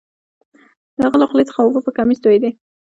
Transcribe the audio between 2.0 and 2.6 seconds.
تویدې